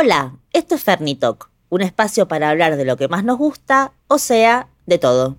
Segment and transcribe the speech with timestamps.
[0.00, 4.18] Hola, esto es Fernitalk, un espacio para hablar de lo que más nos gusta, o
[4.18, 5.36] sea, de todo.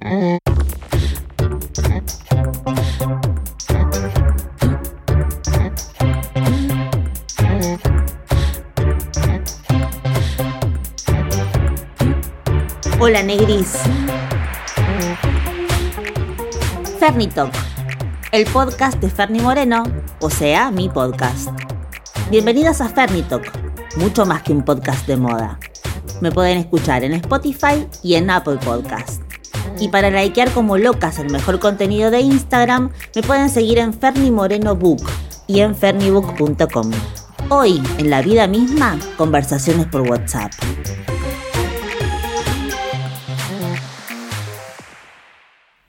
[12.99, 13.77] Hola, Negris.
[16.99, 17.53] Fernitalk,
[18.33, 19.83] el podcast de Ferni Moreno,
[20.19, 21.47] o sea, mi podcast.
[22.29, 23.58] Bienvenidas a Fernitalk,
[23.97, 25.59] mucho más que un podcast de moda.
[26.21, 29.21] Me pueden escuchar en Spotify y en Apple Podcast.
[29.79, 34.31] Y para likear como locas el mejor contenido de Instagram, me pueden seguir en Ferni
[34.31, 35.01] Moreno Book
[35.47, 36.91] y en fernibook.com.
[37.49, 40.51] Hoy, en la vida misma, conversaciones por WhatsApp.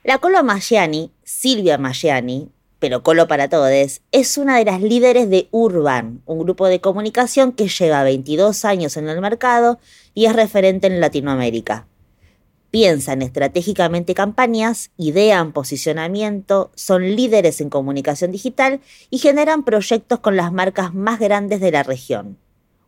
[0.03, 2.49] La Colo Maggiani, Silvia Maggiani,
[2.81, 7.51] pero Colo para Todes, es una de las líderes de Urban, un grupo de comunicación
[7.51, 9.77] que lleva 22 años en el mercado
[10.15, 11.85] y es referente en Latinoamérica.
[12.71, 20.51] Piensan estratégicamente campañas, idean posicionamiento, son líderes en comunicación digital y generan proyectos con las
[20.51, 22.39] marcas más grandes de la región.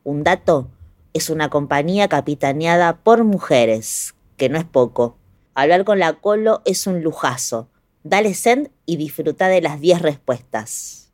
[0.04, 0.70] Un dato,
[1.14, 5.18] es una compañía capitaneada por mujeres, que no es poco.
[5.54, 7.68] Hablar con la Colo es un lujazo.
[8.04, 11.14] Dale send y disfruta de las 10 respuestas.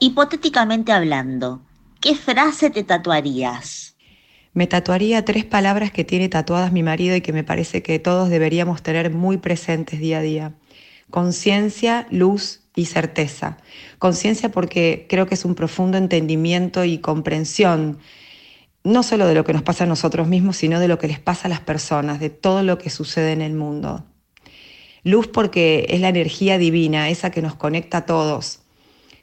[0.00, 1.62] Hipotéticamente hablando,
[2.00, 3.96] ¿qué frase te tatuarías?
[4.52, 8.28] Me tatuaría tres palabras que tiene tatuadas mi marido y que me parece que todos
[8.28, 10.54] deberíamos tener muy presentes día a día.
[11.10, 13.56] Conciencia, luz y certeza.
[13.98, 17.98] Conciencia porque creo que es un profundo entendimiento y comprensión
[18.84, 21.18] no solo de lo que nos pasa a nosotros mismos, sino de lo que les
[21.18, 24.04] pasa a las personas, de todo lo que sucede en el mundo.
[25.04, 28.60] Luz porque es la energía divina, esa que nos conecta a todos,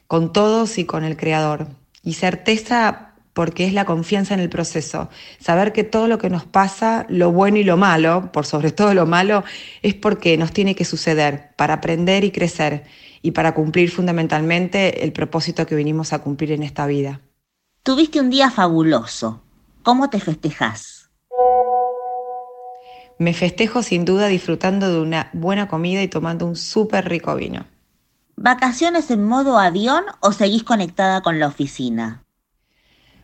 [0.06, 1.68] con todos y con el Creador.
[2.02, 5.08] Y certeza porque es la confianza en el proceso,
[5.40, 8.94] saber que todo lo que nos pasa, lo bueno y lo malo, por sobre todo
[8.94, 9.44] lo malo,
[9.82, 12.84] es porque nos tiene que suceder para aprender y crecer
[13.22, 17.20] y para cumplir fundamentalmente el propósito que vinimos a cumplir en esta vida.
[17.82, 19.42] Tuviste un día fabuloso,
[19.82, 21.01] ¿Cómo te festejas?
[23.18, 27.66] Me festejo sin duda disfrutando de una buena comida y tomando un súper rico vino.
[28.36, 32.24] ¿Vacaciones en modo avión o seguís conectada con la oficina?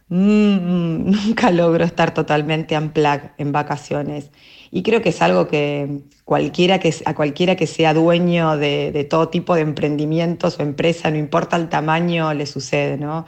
[0.08, 4.30] Mm, nunca logro estar totalmente unplugged en vacaciones.
[4.70, 9.04] Y creo que es algo que, cualquiera que a cualquiera que sea dueño de, de
[9.04, 13.26] todo tipo de emprendimientos o empresa, no importa el tamaño, le sucede, ¿no?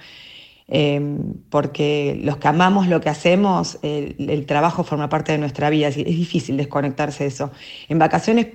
[0.73, 5.89] Em, porque los que amamos lo que hacemos, el, trabajo forma parte de nuestra vida,
[5.89, 7.51] es, difícil desconectarse de eso.
[7.89, 8.47] En vacaciones,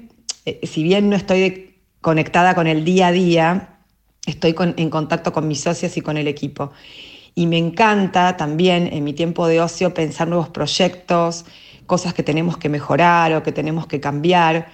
[0.46, 3.80] eh, si bien no estoy conectada con el día a día,
[4.26, 6.72] estoy en contacto con mis socias y con el equipo.
[7.36, 11.46] Y me encanta también en mi tiempo de ocio pensar nuevos proyectos,
[11.86, 14.70] cosas que tenemos que mejorar o que tenemos que cambiar.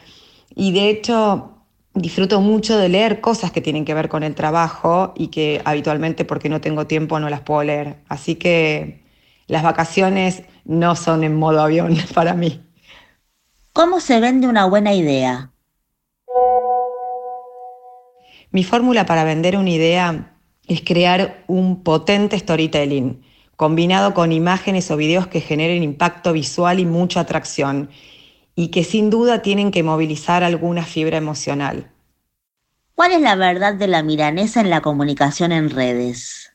[0.55, 1.60] Y de hecho,
[1.93, 6.25] disfruto mucho de leer cosas que tienen que ver con el trabajo y que habitualmente
[6.25, 7.97] porque no tengo tiempo no las puedo leer.
[8.07, 9.03] Así que
[9.47, 12.61] las vacaciones no son en modo avión para mí.
[13.73, 15.51] ¿Cómo se vende una buena idea?
[18.51, 20.37] Mi fórmula para vender una idea
[20.67, 23.21] es crear un potente storytelling,
[23.55, 27.89] combinado con imágenes o videos que generen impacto visual y mucha atracción
[28.55, 31.91] y que sin duda tienen que movilizar alguna fibra emocional.
[32.95, 36.51] ¿Cuál es la verdad de la milanesa en la comunicación en redes?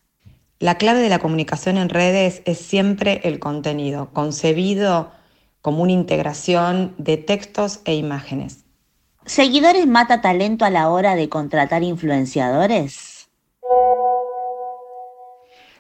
[0.58, 5.10] La clave de la comunicación en redes es siempre el contenido, concebido
[5.60, 8.64] como una integración de textos e imágenes.
[9.24, 13.28] ¿Seguidores mata talento a la hora de contratar influenciadores?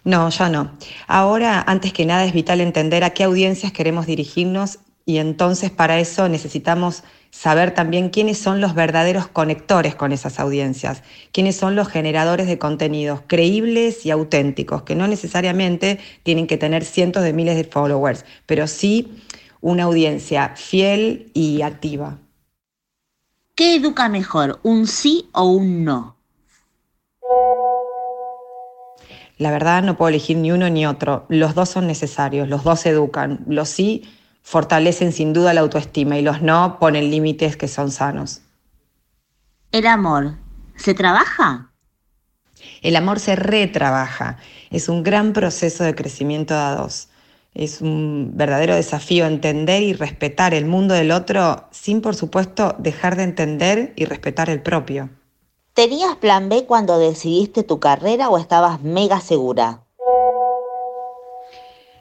[0.02, 0.72] No, ya no.
[1.06, 6.00] Ahora, antes que nada, es vital entender a qué audiencias queremos dirigirnos y entonces para
[6.00, 11.86] eso necesitamos saber también quiénes son los verdaderos conectores con esas audiencias, quiénes son los
[11.86, 17.56] generadores de contenidos creíbles y auténticos, que no necesariamente tienen que tener cientos de miles
[17.56, 19.22] de followers, pero sí
[19.60, 22.18] una audiencia fiel y activa.
[23.54, 26.16] ¿Qué educa mejor, un sí o un no?
[29.38, 31.26] La verdad no puedo elegir ni uno ni otro.
[31.28, 33.44] Los dos son necesarios, los dos educan.
[33.46, 34.04] Los sí
[34.46, 38.42] fortalecen sin duda la autoestima y los no ponen límites que son sanos.
[39.72, 40.36] ¿El amor
[40.76, 41.72] se trabaja?
[42.80, 44.38] El amor se retrabaja.
[44.70, 47.08] Es un gran proceso de crecimiento de dos.
[47.54, 53.16] Es un verdadero desafío entender y respetar el mundo del otro sin, por supuesto, dejar
[53.16, 55.10] de entender y respetar el propio.
[55.74, 59.85] ¿Tenías plan B cuando decidiste tu carrera o estabas mega segura?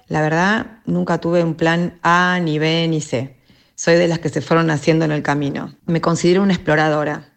[0.08, 3.36] La verdad, nunca tuve un plan A, ni B, ni C.
[3.76, 5.76] Soy de las que se fueron haciendo en el camino.
[5.86, 7.34] Me considero una exploradora.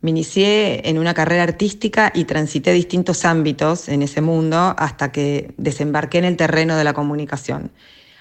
[0.00, 5.52] Me inicié en una carrera artística y transité distintos ámbitos en ese mundo hasta que
[5.56, 7.72] desembarqué en el terreno de la comunicación.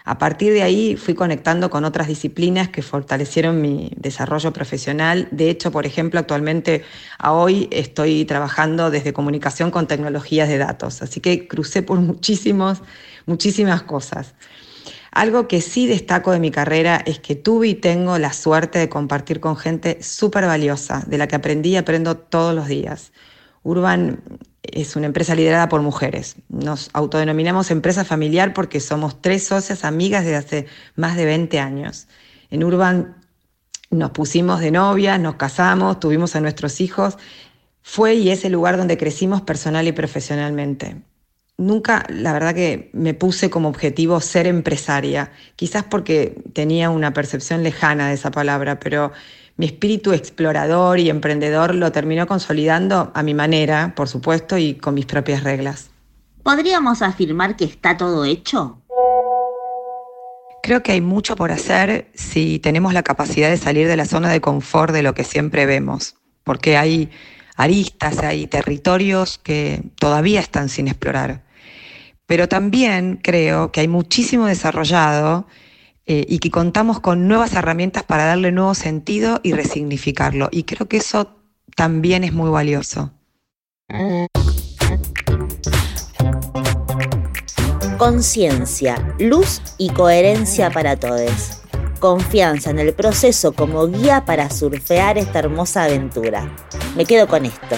[0.06, 5.28] A partir de ahí fui conectando con otras disciplinas que fortalecieron mi desarrollo profesional.
[5.32, 6.84] De hecho, por ejemplo, actualmente
[7.24, 12.84] hoy estoy trabajando desde comunicación con tecnologías de datos, así que crucé por muchísimos,
[13.26, 14.36] muchísimas cosas.
[15.12, 18.90] Algo que sí destaco de mi carrera es que tuve y tengo la suerte de
[18.90, 23.12] compartir con gente súper valiosa, de la que aprendí y aprendo todos los días.
[23.64, 24.22] Urban
[24.72, 26.36] es una empresa liderada por mujeres.
[26.50, 32.08] Nos autodenominamos empresa familiar porque somos tres socias amigas desde hace más de 20 años.
[32.50, 33.18] En Urban
[33.92, 37.18] nos pusimos de novia, nos casamos, tuvimos a nuestros hijos.
[37.82, 41.02] Fue y es el lugar donde crecimos personal y profesionalmente.
[41.58, 47.64] Nunca, la verdad que me puse como objetivo ser empresaria, quizás porque tenía una percepción
[47.64, 49.14] lejana de esa palabra, pero
[49.56, 54.96] mi espíritu explorador y emprendedor lo terminó consolidando a mi manera, por supuesto, y con
[54.96, 55.92] mis propias reglas.
[56.44, 58.82] ¿Podríamos afirmar que está todo hecho?
[60.62, 64.30] Creo que hay mucho por hacer si tenemos la capacidad de salir de la zona
[64.30, 67.12] de confort de lo que siempre vemos, porque hay
[67.56, 71.45] aristas, hay territorios que todavía están sin explorar.
[72.26, 75.48] Pero también creo que hay muchísimo desarrollado
[76.08, 80.50] eh, y que contamos con nuevas herramientas para darle nuevo sentido y resignificarlo.
[80.52, 81.36] Y creo que eso
[81.76, 83.12] también es muy valioso.
[87.98, 91.62] Conciencia, luz y coherencia para todos.
[92.00, 96.56] Confianza en el proceso como guía para surfear esta hermosa aventura.
[96.96, 97.78] Me quedo con esto.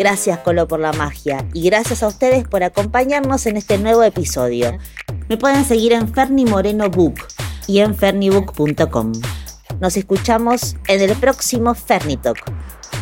[0.00, 4.78] Gracias Colo por la magia y gracias a ustedes por acompañarnos en este nuevo episodio.
[5.28, 7.16] Me pueden seguir en Ferni Moreno Book
[7.66, 9.12] y en fernibook.com.
[9.78, 12.38] Nos escuchamos en el próximo Fernitalk.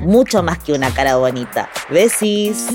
[0.02, 1.70] Mucho más que una cara bonita.
[1.88, 2.66] Besis.